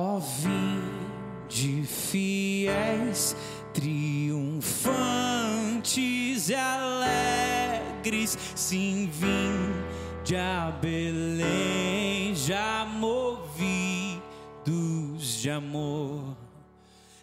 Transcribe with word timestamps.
Ó 0.00 0.20
vinde 0.20 1.82
fiéis, 1.84 3.34
triunfantes 3.74 4.78
e 6.48 6.54
alegres, 6.54 8.38
sim, 8.54 9.10
vinde 9.12 10.36
a 10.36 10.70
Belém, 10.80 12.32
já 12.32 12.86
movidos 12.86 13.58
de 15.40 15.50
amor. 15.50 16.36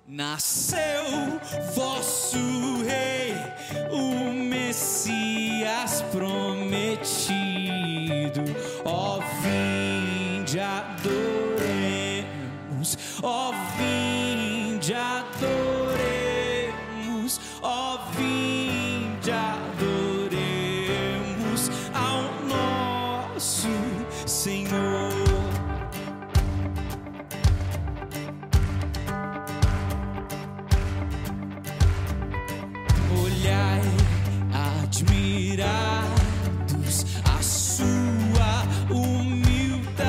Nasceu 0.06 1.40
vosso 1.74 2.38
rei, 2.84 3.36
o 3.90 4.34
Messias 4.34 6.04
prometido. 6.12 7.36
Ó, 8.84 9.22
vinde 18.14 19.32
adoremos 19.32 19.72
ao 21.94 22.24
nosso 22.46 23.70
Senhor. 24.26 25.14
olhai 33.24 33.82
admirados 34.84 36.06
a 37.24 37.42
sua 37.42 38.64
humildade. 38.90 40.06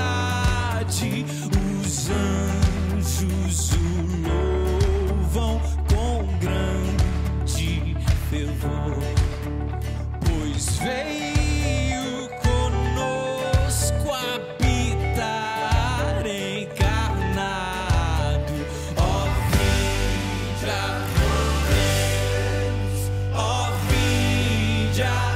Vinde 24.97 25.36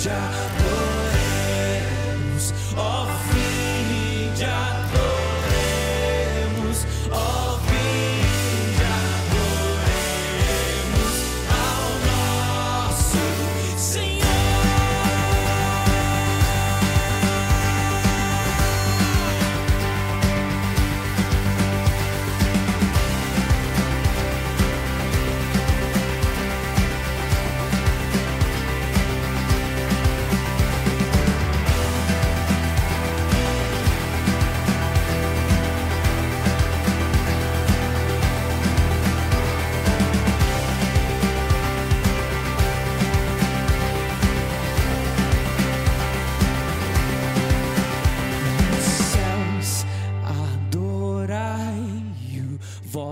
vinde 0.00 0.49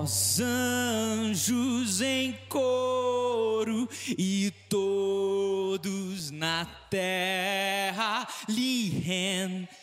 vós 0.08 0.40
anjos 0.40 2.00
em 2.00 2.32
coro 2.48 3.86
e 4.16 4.50
todos 4.66 6.30
na 6.30 6.64
terra 6.88 8.26
lhe 8.48 8.88
rendam 8.88 9.76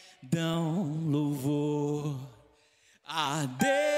louvor 1.06 2.20
a 3.06 3.46
Deus. 3.46 3.95